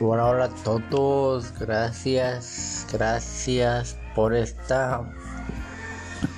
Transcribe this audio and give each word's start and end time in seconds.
Hola, 0.00 0.26
hola 0.26 0.44
a 0.44 0.48
todos, 0.90 1.52
gracias, 1.58 2.86
gracias 2.92 3.96
por 4.14 4.32
esta 4.32 5.02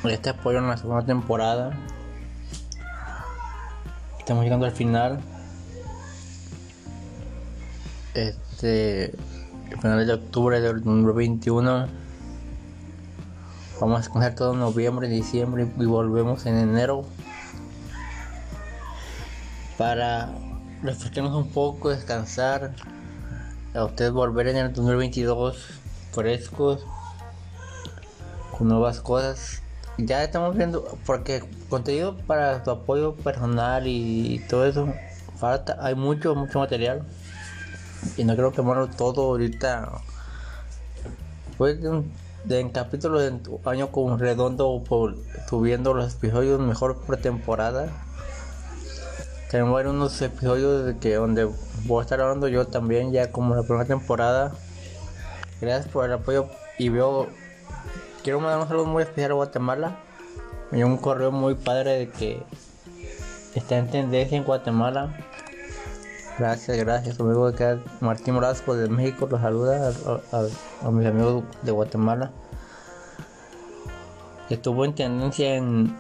este 0.04 0.30
apoyo 0.30 0.60
en 0.60 0.68
la 0.68 0.78
segunda 0.78 1.04
temporada. 1.04 1.78
Estamos 4.18 4.44
llegando 4.44 4.64
al 4.64 4.72
final. 4.72 5.20
Este 8.14 9.14
final 9.82 10.06
de 10.06 10.14
octubre 10.14 10.58
del 10.62 10.82
2021. 10.82 11.86
Vamos 13.78 13.98
a 13.98 14.00
escoger 14.00 14.34
todo 14.34 14.54
noviembre, 14.54 15.06
diciembre 15.06 15.70
y 15.78 15.84
volvemos 15.84 16.46
en 16.46 16.56
enero 16.56 17.04
para 19.76 20.30
refrescarnos 20.82 21.34
un 21.34 21.50
poco, 21.50 21.90
descansar, 21.90 22.72
a 23.74 23.84
ustedes 23.84 24.10
volver 24.10 24.48
en 24.48 24.56
el 24.56 24.72
2022 24.72 25.56
frescos, 26.12 26.84
con 28.56 28.68
nuevas 28.68 29.00
cosas. 29.00 29.62
Ya 29.98 30.24
estamos 30.24 30.56
viendo, 30.56 30.98
porque 31.06 31.42
contenido 31.68 32.16
para 32.26 32.62
tu 32.62 32.70
apoyo 32.70 33.14
personal 33.14 33.86
y 33.86 34.44
todo 34.48 34.66
eso, 34.66 34.92
falta, 35.36 35.76
hay 35.80 35.94
mucho, 35.94 36.34
mucho 36.34 36.58
material. 36.58 37.06
Y 38.16 38.24
no 38.24 38.34
creo 38.34 38.52
quemarlo 38.52 38.88
todo 38.88 39.22
ahorita. 39.22 39.92
Pues 41.58 41.80
de, 41.82 41.90
un, 41.90 42.12
de 42.44 42.60
en 42.60 42.70
capítulo 42.70 43.20
de 43.20 43.38
año 43.66 43.92
con 43.92 44.18
redondo 44.18 44.82
por 44.88 45.16
subiendo 45.48 45.92
los 45.92 46.14
episodios 46.14 46.58
mejor 46.58 47.02
por 47.02 47.18
temporada 47.18 47.88
tenemos 49.50 49.74
ver 49.74 49.88
unos 49.88 50.22
episodios 50.22 50.86
de 50.86 50.98
que 50.98 51.16
donde 51.16 51.50
voy 51.84 51.98
a 51.98 52.02
estar 52.02 52.20
hablando 52.20 52.46
yo 52.46 52.68
también 52.68 53.10
ya 53.10 53.32
como 53.32 53.56
la 53.56 53.62
primera 53.62 53.84
temporada. 53.84 54.52
Gracias 55.60 55.88
por 55.92 56.04
el 56.04 56.12
apoyo 56.12 56.48
y 56.78 56.88
veo 56.88 57.26
quiero 58.22 58.38
mandar 58.38 58.60
un 58.60 58.68
saludo 58.68 58.86
muy 58.86 59.02
especial 59.02 59.32
a 59.32 59.34
Guatemala. 59.34 59.98
Me 60.70 60.78
dio 60.78 60.86
un 60.86 60.98
correo 60.98 61.32
muy 61.32 61.56
padre 61.56 61.98
de 61.98 62.10
que 62.10 62.44
está 63.56 63.76
en 63.78 63.90
tendencia 63.90 64.38
en 64.38 64.44
Guatemala. 64.44 65.16
Gracias, 66.38 66.76
gracias, 66.78 67.18
amigo 67.18 67.48
acá, 67.48 67.80
Martín 67.98 68.34
Morasco 68.34 68.76
de 68.76 68.88
México, 68.88 69.26
los 69.28 69.40
saluda 69.40 69.92
a 70.82 70.90
mis 70.90 71.06
amigos 71.06 71.42
de 71.62 71.72
Guatemala. 71.72 72.30
Estuvo 74.48 74.84
en 74.84 74.94
tendencia 74.94 75.56
en 75.56 75.98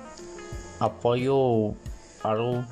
apoyo 0.78 1.74
algo 2.22 2.64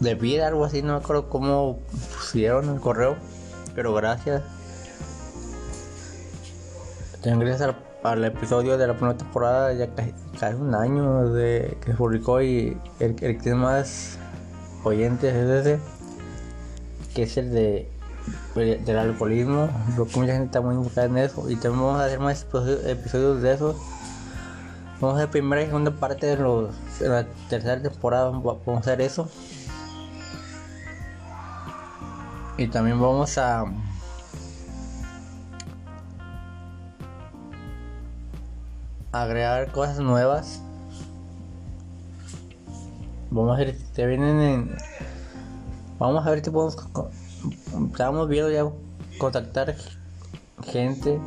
de 0.00 0.14
vida, 0.14 0.46
algo 0.46 0.64
así, 0.64 0.82
no 0.82 0.94
me 0.94 0.98
acuerdo 0.98 1.28
cómo 1.28 1.80
pusieron 2.16 2.68
el 2.68 2.80
correo, 2.80 3.16
pero 3.74 3.94
gracias. 3.94 4.42
Gracias 7.24 7.74
al, 8.04 8.24
episodio 8.24 8.78
de 8.78 8.86
la 8.86 8.94
primera 8.94 9.18
temporada, 9.18 9.72
ya 9.72 9.88
casi, 10.38 10.54
un 10.54 10.74
año 10.74 11.30
de 11.30 11.76
que 11.80 11.90
se 11.90 11.96
publicó 11.96 12.40
y 12.40 12.76
el, 13.00 13.16
que 13.16 13.34
tiene 13.34 13.58
más 13.58 14.18
oyentes 14.84 15.34
es 15.34 15.66
ese, 15.66 15.78
que 17.14 17.22
es 17.24 17.36
el 17.36 17.52
de 17.52 17.88
del 18.54 18.98
alcoholismo, 18.98 19.68
lo 19.96 20.06
que 20.06 20.18
mucha 20.18 20.32
gente 20.32 20.46
está 20.46 20.60
muy 20.60 20.74
enfocada 20.74 21.06
en 21.06 21.18
eso 21.18 21.48
y 21.48 21.56
también 21.56 21.84
vamos 21.84 22.00
a 22.00 22.04
hacer 22.04 22.18
más 22.18 22.46
episodios 22.86 23.42
de 23.42 23.52
esos. 23.54 23.76
Vamos 25.00 25.14
a 25.14 25.18
hacer 25.18 25.30
primera 25.30 25.62
y 25.62 25.66
segunda 25.66 25.92
parte 25.92 26.26
de 26.26 26.36
los 26.36 26.70
de 26.98 27.08
la 27.08 27.26
tercera 27.48 27.80
temporada, 27.80 28.30
vamos 28.30 28.66
a 28.66 28.80
hacer 28.80 29.00
eso. 29.00 29.28
Y 32.58 32.66
también 32.66 33.00
vamos 33.00 33.38
a 33.38 33.66
agregar 39.12 39.70
cosas 39.70 40.00
nuevas. 40.00 40.60
Vamos 43.30 43.54
a 43.54 43.58
ver 43.60 43.76
si 43.76 43.84
te 43.92 44.06
vienen 44.06 44.40
en. 44.40 44.76
Vamos 46.00 46.26
a 46.26 46.30
ver 46.30 46.44
si 46.44 46.50
podemos. 46.50 46.76
Estamos 47.92 48.28
viendo 48.28 48.50
ya 48.50 48.66
contactar 49.18 49.76
gente 50.64 51.20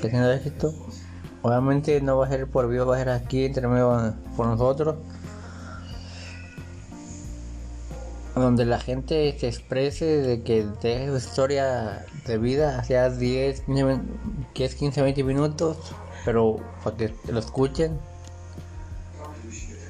que 0.00 0.08
haciendo 0.08 0.32
esto. 0.32 0.74
Obviamente 1.42 2.00
no 2.00 2.18
va 2.18 2.26
a 2.26 2.28
ser 2.28 2.48
por 2.48 2.68
vivo, 2.68 2.86
va 2.86 2.96
a 2.96 2.98
ser 2.98 3.10
aquí 3.10 3.44
entre 3.44 3.68
medio 3.68 4.14
por 4.36 4.48
nosotros. 4.48 4.96
Donde 8.34 8.64
la 8.64 8.78
gente 8.78 9.36
se 9.38 9.48
exprese 9.48 10.04
de 10.04 10.42
que 10.42 10.66
deje 10.82 11.08
su 11.08 11.16
historia 11.16 12.06
de 12.26 12.38
vida 12.38 12.78
hacia 12.78 13.10
10, 13.10 13.64
15, 14.54 15.02
20 15.02 15.24
minutos, 15.24 15.76
pero 16.24 16.56
para 16.82 16.96
que 16.96 17.14
lo 17.28 17.38
escuchen 17.38 17.98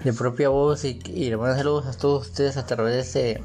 de 0.02 0.12
propia 0.12 0.48
voz 0.48 0.84
y, 0.84 1.00
y 1.06 1.30
le 1.30 1.36
mando 1.36 1.56
saludos 1.56 1.86
a 1.86 1.96
todos 1.96 2.26
ustedes 2.26 2.56
a 2.56 2.66
través 2.66 2.94
de 2.94 3.00
este, 3.00 3.42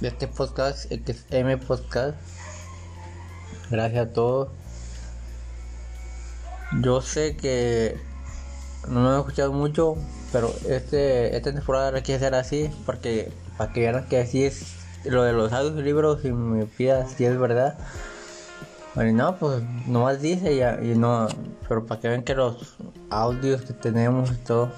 de 0.00 0.08
este 0.08 0.28
podcast, 0.28 0.86
que 0.86 1.12
es 1.12 1.24
M 1.30 1.56
Podcast. 1.56 2.18
Gracias 3.70 4.06
a 4.06 4.12
todos. 4.12 4.48
Yo 6.82 7.00
sé 7.00 7.36
que 7.36 7.98
no 8.88 9.00
me 9.00 9.16
he 9.16 9.18
escuchado 9.18 9.52
mucho, 9.52 9.96
pero 10.32 10.52
este, 10.68 11.34
esta 11.36 11.52
temporada 11.52 11.96
hay 11.96 12.02
que 12.02 12.18
ser 12.18 12.34
así 12.34 12.70
porque 12.84 13.32
para 13.56 13.72
que 13.72 13.80
vean 13.80 14.06
que 14.08 14.18
así 14.20 14.44
es 14.44 14.74
lo 15.04 15.22
de 15.22 15.32
los 15.32 15.52
audios 15.52 15.76
libros 15.76 16.24
y 16.24 16.32
me 16.32 16.66
pidas 16.66 17.12
si 17.12 17.24
es 17.24 17.38
verdad. 17.38 17.78
Bueno, 18.94 19.12
no, 19.12 19.36
pues 19.36 19.62
nomás 19.86 20.22
dice 20.22 20.56
ya, 20.56 20.78
y 20.82 20.96
no, 20.96 21.28
pero 21.68 21.84
para 21.84 22.00
que 22.00 22.08
vean 22.08 22.22
que 22.22 22.34
los 22.34 22.76
audios 23.10 23.62
que 23.62 23.74
tenemos 23.74 24.30
y 24.30 24.36
todo. 24.36 24.70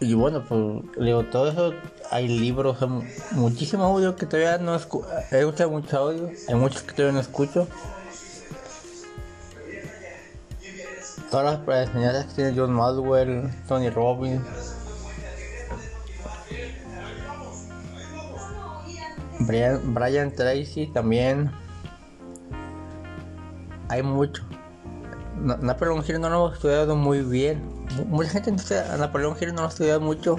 Y 0.00 0.14
bueno, 0.14 0.42
pues 0.48 0.60
digo, 0.98 1.24
todo 1.26 1.50
eso, 1.50 1.74
hay 2.10 2.26
libros, 2.26 2.82
hay 2.82 2.88
muchísimos 3.32 3.86
audios 3.86 4.16
que 4.16 4.26
todavía 4.26 4.58
no 4.58 4.74
escucho, 4.74 5.06
he 5.30 5.40
escuchado 5.40 5.70
muchos 5.70 5.94
audios, 5.94 6.48
hay 6.48 6.54
muchos 6.54 6.82
que 6.82 6.92
todavía 6.92 7.12
no 7.12 7.20
escucho. 7.20 7.68
Todas 11.30 11.60
las 11.66 11.88
enseñanzas 11.88 12.26
que 12.26 12.34
tiene 12.34 12.58
John 12.58 12.72
Madwell, 12.72 13.48
Tony 13.68 13.90
Robbins, 13.90 14.42
Brian, 19.46 20.32
Tracy 20.34 20.86
también. 20.88 21.50
Hay 23.88 24.02
mucho. 24.02 24.42
Napoleón 25.36 26.04
Hill 26.06 26.20
no 26.20 26.28
lo 26.30 26.48
ha 26.48 26.52
estudiado 26.52 26.96
muy 26.96 27.22
bien. 27.22 27.62
Mucha 28.08 28.30
gente 28.30 28.78
a 28.78 28.96
Napoleón 28.96 29.36
Hill 29.40 29.54
no 29.54 29.62
lo 29.62 29.66
ha 29.66 29.70
estudiado 29.70 30.00
mucho. 30.00 30.36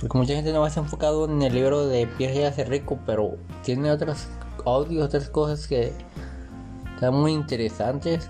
Porque 0.00 0.18
mucha 0.18 0.34
gente 0.34 0.52
no 0.52 0.60
va 0.60 0.68
a 0.68 0.72
enfocado 0.74 1.24
en 1.26 1.42
el 1.42 1.54
libro 1.54 1.86
de 1.86 2.06
Pierre 2.06 2.40
y 2.40 2.42
hace 2.42 2.64
rico, 2.64 2.98
pero 3.06 3.36
tiene 3.62 3.90
otros 3.90 4.26
audios, 4.64 5.06
otras 5.06 5.28
cosas 5.28 5.66
que 5.66 5.92
están 6.94 7.14
muy 7.14 7.32
interesantes. 7.32 8.28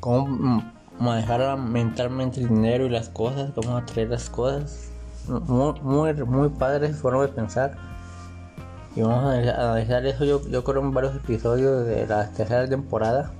Cómo 0.00 0.62
manejar 0.98 1.58
mentalmente 1.58 2.40
el 2.40 2.48
dinero 2.48 2.86
y 2.86 2.90
las 2.90 3.08
cosas, 3.08 3.52
cómo 3.54 3.76
atraer 3.76 4.10
las 4.10 4.30
cosas 4.30 4.91
muy, 5.28 5.80
muy, 5.80 6.14
muy 6.24 6.48
padre 6.48 6.92
su 6.92 7.00
forma 7.00 7.22
de 7.22 7.28
pensar. 7.28 7.76
Y 8.94 9.02
vamos 9.02 9.24
a 9.24 9.32
analizar 9.32 10.04
eso 10.04 10.24
yo, 10.24 10.46
yo 10.48 10.64
creo 10.64 10.82
en 10.82 10.92
varios 10.92 11.16
episodios 11.16 11.86
de 11.86 12.06
la 12.06 12.30
tercera 12.30 12.68
temporada. 12.68 13.32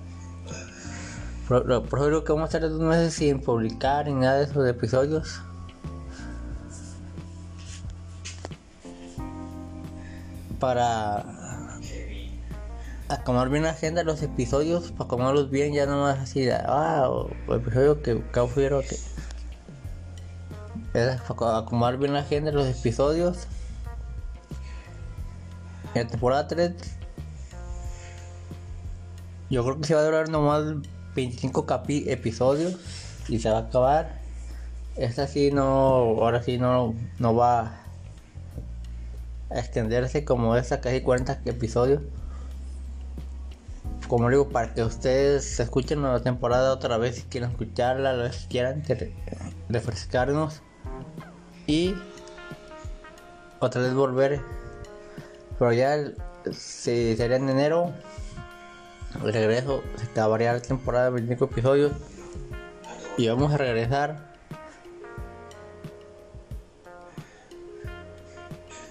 Por, 1.48 1.70
ejemplo 1.70 2.24
que 2.24 2.32
vamos 2.32 2.54
a 2.54 2.56
estar 2.56 2.70
dos 2.70 2.80
meses 2.80 3.12
sin 3.14 3.40
publicar 3.40 4.06
ni 4.06 4.14
nada 4.14 4.38
de 4.38 4.44
esos 4.44 4.66
episodios. 4.66 5.42
Para 10.58 11.24
acomodar 13.08 13.50
bien 13.50 13.64
la 13.64 13.70
agenda 13.70 14.04
los 14.04 14.22
episodios, 14.22 14.92
para 14.92 15.04
acomodarlos 15.04 15.50
bien, 15.50 15.74
ya 15.74 15.84
no 15.86 16.00
más 16.00 16.20
así 16.20 16.48
ah, 16.50 17.10
o, 17.10 17.28
episodio 17.54 18.00
que, 18.02 18.22
que 18.22 18.40
que 18.88 18.96
es 20.94 21.20
acomodar 21.30 21.96
bien 21.96 22.12
la 22.12 22.20
agenda 22.20 22.50
de 22.50 22.56
los 22.56 22.66
episodios. 22.66 23.46
En 25.94 26.04
la 26.04 26.08
temporada 26.08 26.48
3 26.48 26.72
yo 29.50 29.62
creo 29.64 29.80
que 29.80 29.86
se 29.86 29.94
va 29.94 30.00
a 30.00 30.04
durar 30.04 30.28
nomás 30.30 30.62
25 31.14 31.66
episodios 32.06 32.76
y 33.28 33.38
se 33.38 33.50
va 33.50 33.58
a 33.58 33.60
acabar. 33.62 34.20
Esta 34.96 35.26
sí 35.26 35.50
no, 35.50 35.64
ahora 35.64 36.42
sí 36.42 36.56
no, 36.56 36.94
no 37.18 37.34
va 37.34 37.76
a 39.50 39.58
extenderse 39.58 40.24
como 40.24 40.56
esta 40.56 40.80
casi 40.80 41.02
40 41.02 41.42
episodios. 41.44 42.02
Como 44.08 44.28
digo, 44.30 44.48
para 44.48 44.72
que 44.72 44.84
ustedes 44.84 45.60
escuchen 45.60 46.02
la 46.02 46.20
temporada 46.20 46.72
otra 46.72 46.96
vez 46.96 47.16
si 47.16 47.22
quieren 47.22 47.50
escucharla, 47.50 48.14
lo 48.14 48.30
que 48.30 48.36
quieran 48.48 48.82
refrescarnos 49.68 50.62
y 51.72 51.94
otra 53.60 53.80
vez 53.80 53.94
volver. 53.94 54.42
Pero 55.58 55.72
ya 55.72 55.96
si 56.50 57.16
sería 57.16 57.36
en 57.36 57.48
enero, 57.48 57.92
el 59.24 59.32
regreso, 59.32 59.82
se 59.96 60.04
acabaría 60.04 60.52
la 60.52 60.60
temporada 60.60 61.06
de 61.06 61.12
25 61.12 61.44
episodios. 61.46 61.92
Y 63.16 63.26
vamos 63.28 63.54
a 63.54 63.56
regresar 63.56 64.34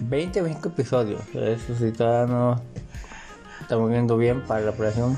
20 0.00 0.40
o 0.40 0.44
25 0.44 0.68
episodios. 0.68 1.20
Eso 1.34 1.76
sí, 1.76 1.92
todavía 1.92 2.34
no 2.34 2.62
estamos 3.60 3.90
viendo 3.90 4.16
bien 4.16 4.42
para 4.42 4.62
la 4.62 4.70
operación. 4.70 5.16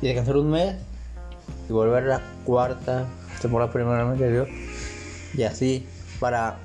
Y 0.00 0.06
descansar 0.06 0.38
un 0.38 0.50
mes 0.50 0.76
y 1.68 1.72
volver 1.72 2.04
a 2.04 2.06
la 2.06 2.22
cuarta 2.44 3.06
temporada 3.42 3.70
primeramente 3.70 4.30
Dios. 4.30 4.48
Y 5.36 5.42
así 5.42 5.86
para 6.18 6.58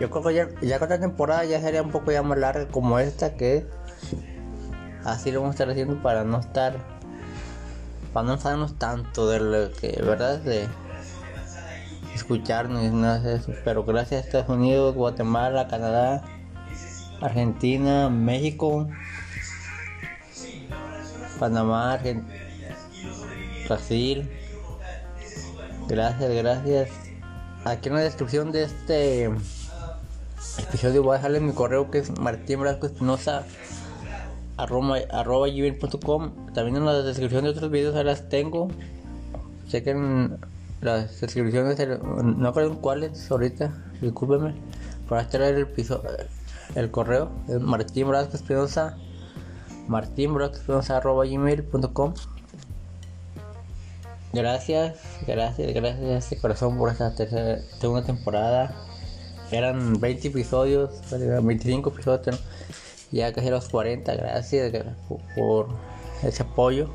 yo 0.00 0.10
creo 0.10 0.48
que 0.58 0.66
ya, 0.66 0.78
con 0.78 0.88
temporada 0.88 1.44
ya 1.44 1.60
sería 1.60 1.82
un 1.82 1.90
poco 1.90 2.10
ya 2.10 2.22
más 2.22 2.36
larga 2.36 2.66
como 2.68 2.98
esta 2.98 3.34
que 3.36 3.64
así 5.04 5.30
lo 5.30 5.40
vamos 5.40 5.52
a 5.52 5.54
estar 5.54 5.70
haciendo 5.70 6.02
para 6.02 6.24
no 6.24 6.40
estar 6.40 6.76
para 8.12 8.26
no 8.26 8.32
enfadarnos 8.34 8.78
tanto 8.78 9.28
de 9.28 9.40
lo 9.40 9.72
que 9.72 9.98
verdad 10.02 10.38
de 10.40 10.68
escucharnos 12.14 12.82
y 12.84 12.90
nada 12.90 13.34
eso. 13.34 13.52
Pero 13.64 13.84
gracias 13.84 14.22
a 14.22 14.26
Estados 14.26 14.48
Unidos 14.48 14.94
Guatemala 14.94 15.68
Canadá 15.68 16.24
Argentina 17.20 18.08
México 18.10 18.88
Panamá 21.38 22.00
Brasil. 23.68 24.30
Gracias 25.88 26.30
gracias 26.30 27.03
aquí 27.64 27.88
en 27.88 27.94
la 27.94 28.00
descripción 28.02 28.52
de 28.52 28.64
este 28.64 29.30
episodio 30.58 31.02
voy 31.02 31.14
a 31.14 31.16
dejarle 31.16 31.40
mi 31.40 31.52
correo 31.52 31.90
que 31.90 31.98
es 31.98 32.18
Martín 32.18 32.60
Espinosa 32.66 33.44
arroba, 34.56 35.48
gmail.com 35.48 36.52
también 36.52 36.76
en 36.76 36.84
la 36.84 37.02
descripción 37.02 37.44
de 37.44 37.50
otros 37.50 37.70
videos 37.70 38.04
las 38.04 38.28
tengo. 38.28 38.68
Chequen 39.68 40.38
las 40.82 41.20
descripciones 41.20 41.78
no 42.22 42.52
creo 42.52 42.80
cuáles 42.80 43.30
ahorita 43.30 43.72
discúlpenme 44.02 44.54
para 45.08 45.26
traer 45.28 45.66
el 46.74 46.90
correo 46.90 47.30
es 47.48 47.60
Martín 47.60 48.14
Espinosa 48.14 48.98
Martín 49.88 50.36
arroba 50.88 51.24
gmail.com 51.24 52.14
Gracias, 54.34 54.96
gracias, 55.28 55.72
gracias 55.72 56.30
de 56.30 56.38
corazón 56.38 56.76
por 56.76 56.90
esta 56.90 57.14
tercera, 57.14 57.60
segunda 57.78 58.04
temporada. 58.04 58.74
Eran 59.52 60.00
20 60.00 60.26
episodios, 60.26 60.90
25 61.12 61.90
episodios, 61.90 62.40
ya 63.12 63.32
casi 63.32 63.48
los 63.48 63.68
40. 63.68 64.12
Gracias 64.16 64.72
por 65.36 65.68
ese 66.24 66.42
apoyo. 66.42 66.90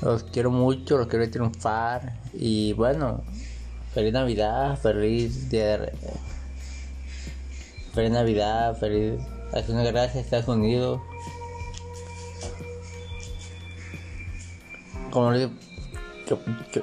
Los 0.00 0.22
quiero 0.22 0.52
mucho, 0.52 0.96
los 0.96 1.08
quiero 1.08 1.28
triunfar. 1.28 2.12
Y 2.32 2.72
bueno, 2.74 3.24
feliz 3.94 4.12
Navidad, 4.12 4.78
feliz 4.78 5.50
día 5.50 5.90
Feliz 7.94 8.12
Navidad, 8.12 8.76
feliz 8.78 9.20
acción 9.52 9.78
de 9.78 9.90
gracias 9.90 10.24
Estados 10.24 10.46
Unidos. 10.46 11.00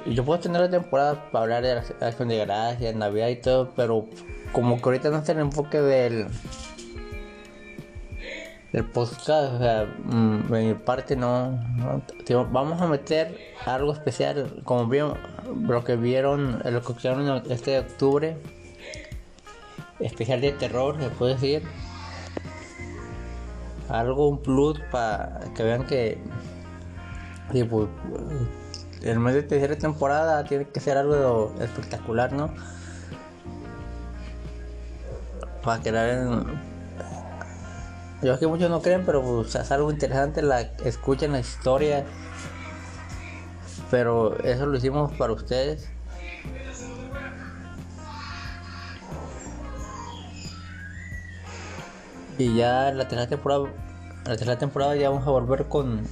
Yo, 0.06 0.24
puedo 0.24 0.40
tener 0.40 0.60
la 0.60 0.70
temporada 0.70 1.30
para 1.30 1.42
hablar 1.44 1.62
de 1.62 2.06
acción 2.06 2.28
de 2.28 2.38
gracias, 2.38 2.94
Navidad 2.94 3.28
y 3.28 3.36
todo, 3.36 3.70
pero 3.76 4.06
como 4.52 4.76
que 4.76 4.82
ahorita 4.84 5.10
no 5.10 5.18
está 5.18 5.32
el 5.32 5.40
enfoque 5.40 5.80
del 5.80 6.28
del 8.72 8.84
podcast, 8.84 9.54
o 9.54 9.58
sea, 9.58 9.86
mm, 10.04 10.54
en 10.54 10.68
mi 10.68 10.74
parte 10.74 11.16
no, 11.16 11.58
vamos 12.50 12.80
a 12.80 12.86
meter 12.86 13.54
algo 13.64 13.92
especial, 13.92 14.60
como 14.64 14.86
vieron, 14.86 15.16
lo 15.62 15.82
que 15.82 15.96
vieron, 15.96 16.58
lo 16.58 16.70
que 16.70 16.76
escucharon 16.76 17.42
este 17.48 17.78
octubre, 17.78 18.36
especial 19.98 20.40
de 20.40 20.52
terror, 20.52 21.00
se 21.00 21.08
puede 21.10 21.34
decir, 21.34 21.62
algo, 23.88 24.28
un 24.28 24.42
plus 24.42 24.78
para 24.90 25.40
que 25.56 25.62
vean 25.62 25.86
que 25.86 26.18
y 27.52 27.64
pues, 27.64 27.88
el 29.02 29.20
mes 29.20 29.34
de 29.34 29.42
tercera 29.42 29.76
temporada 29.76 30.44
tiene 30.44 30.66
que 30.66 30.80
ser 30.80 30.96
algo 30.96 31.54
espectacular, 31.60 32.32
¿no? 32.32 32.50
Para 35.62 35.82
quedar 35.82 36.08
en... 36.08 36.44
Yo 38.22 38.34
sé 38.34 38.40
que 38.40 38.46
muchos 38.46 38.70
no 38.70 38.80
creen, 38.82 39.04
pero 39.04 39.22
pues, 39.22 39.54
es 39.54 39.70
algo 39.70 39.90
interesante, 39.90 40.42
la 40.42 40.60
escuchan 40.60 41.32
la 41.32 41.40
historia. 41.40 42.04
Pero 43.90 44.38
eso 44.40 44.66
lo 44.66 44.76
hicimos 44.76 45.12
para 45.12 45.32
ustedes. 45.32 45.88
Y 52.38 52.54
ya 52.56 52.92
la 52.92 53.08
tercera 53.08 53.28
temporada, 53.28 53.64
la 54.24 54.36
tercera 54.36 54.58
temporada 54.58 54.96
ya 54.96 55.08
vamos 55.08 55.26
a 55.26 55.30
volver 55.30 55.66
con 55.68 56.02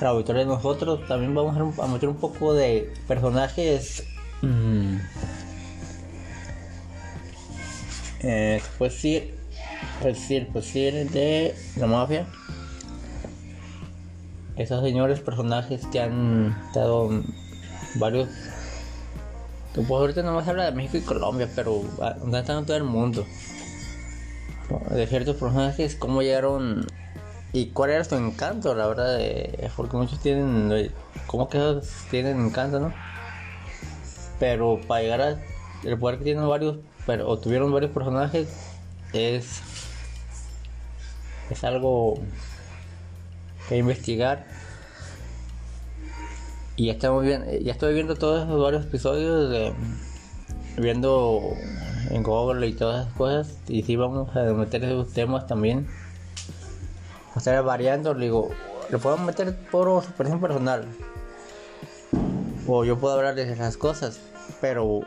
la 0.00 0.10
auditoría 0.10 0.42
de 0.42 0.48
nosotros. 0.48 1.06
También 1.06 1.34
vamos 1.34 1.78
a 1.78 1.86
meter 1.86 2.08
un 2.08 2.16
poco 2.16 2.54
de 2.54 2.92
personajes. 3.06 4.04
Mm, 4.42 4.96
eh, 8.22 8.62
pues 8.78 8.94
sí, 8.94 9.32
pues 10.02 10.18
sí, 10.18 10.46
pues 10.52 10.64
sí, 10.66 10.82
de 10.82 11.54
la 11.76 11.86
mafia. 11.86 12.26
Esos 14.56 14.82
señores 14.82 15.20
personajes 15.20 15.86
que 15.86 16.00
han 16.00 16.56
estado 16.66 17.10
varios. 17.94 18.28
Pues 19.74 19.88
ahorita 19.88 20.22
no 20.22 20.34
más 20.34 20.48
habla 20.48 20.64
de 20.64 20.72
México 20.72 20.98
y 20.98 21.02
Colombia, 21.02 21.48
pero 21.54 21.82
están 22.34 22.58
en 22.58 22.66
todo 22.66 22.76
el 22.76 22.84
mundo. 22.84 23.24
De 24.90 25.06
ciertos 25.06 25.36
personajes, 25.36 25.94
cómo 25.94 26.22
llegaron 26.22 26.86
¿Y 27.52 27.66
cuál 27.66 27.90
era 27.90 28.04
su 28.04 28.14
encanto, 28.14 28.74
la 28.74 28.86
verdad? 28.86 29.18
porque 29.76 29.96
muchos 29.96 30.20
tienen, 30.20 30.92
¿cómo 31.26 31.48
que 31.48 31.80
tienen 32.10 32.46
encanto, 32.46 32.78
no? 32.78 32.92
Pero 34.38 34.80
para 34.86 35.02
llegar 35.02 35.20
a 35.20 35.40
el 35.82 35.98
poder 35.98 36.18
que 36.18 36.24
tienen 36.24 36.48
varios, 36.48 36.76
pero, 37.06 37.28
o 37.28 37.38
tuvieron 37.38 37.72
varios 37.72 37.90
personajes, 37.90 38.48
es, 39.12 39.62
es 41.50 41.64
algo 41.64 42.20
que 43.68 43.78
investigar. 43.78 44.46
Y 46.76 46.86
ya 46.86 46.92
estamos 46.92 47.24
bien, 47.24 47.44
ya 47.62 47.72
estoy 47.72 47.94
viendo 47.94 48.14
todos 48.14 48.44
esos 48.44 48.62
varios 48.62 48.84
episodios 48.84 49.50
de, 49.50 49.74
viendo 50.78 51.42
en 52.10 52.22
Google 52.22 52.66
y 52.68 52.74
todas 52.74 53.06
esas 53.06 53.16
cosas. 53.16 53.58
Y 53.68 53.82
si 53.82 53.96
vamos 53.96 54.34
a 54.36 54.42
meter 54.52 54.84
esos 54.84 55.12
temas 55.12 55.48
también 55.48 55.88
estar 57.40 57.62
variando, 57.64 58.14
le 58.14 58.26
digo, 58.26 58.50
le 58.90 58.98
podemos 58.98 59.26
meter 59.26 59.54
por 59.70 60.02
superación 60.04 60.40
personal. 60.40 60.84
O 62.66 62.84
yo 62.84 62.98
puedo 62.98 63.14
hablar 63.14 63.34
de 63.34 63.50
esas 63.50 63.76
cosas, 63.76 64.20
pero 64.60 65.00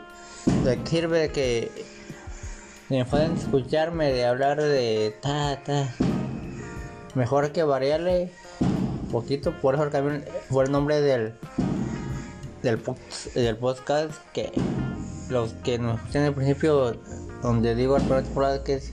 de 0.64 0.82
qué 0.82 0.90
sirve 0.90 1.30
que 1.30 1.70
me 2.88 3.04
pueden 3.04 3.36
escucharme 3.36 4.12
de 4.12 4.26
hablar 4.26 4.60
de 4.60 5.16
ta 5.22 5.62
ta. 5.64 5.88
Mejor 7.14 7.52
que 7.52 7.62
variarle 7.62 8.32
poquito, 9.10 9.52
por 9.62 9.76
eso 9.76 9.88
también 9.88 10.24
fue 10.50 10.64
el 10.64 10.72
nombre 10.72 11.00
del 11.00 11.34
del, 12.64 12.78
podcast 13.58 14.16
que 14.32 14.50
los 15.28 15.52
que 15.62 15.78
nos 15.78 16.00
escuchan 16.00 16.24
al 16.24 16.34
principio 16.34 16.96
donde 17.42 17.74
digo 17.74 17.96
al 17.96 18.02
temporada 18.02 18.64
que 18.64 18.74
es 18.74 18.92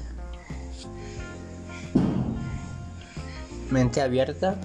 mente 3.72 4.02
abierta. 4.02 4.56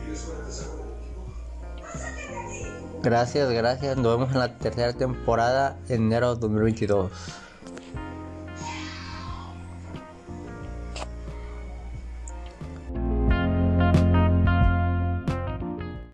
Gracias, 3.03 3.51
gracias. 3.51 3.97
Nos 3.97 4.17
vemos 4.17 4.33
en 4.33 4.39
la 4.39 4.57
tercera 4.59 4.93
temporada, 4.93 5.77
enero 5.89 6.37
2022. 6.37 7.11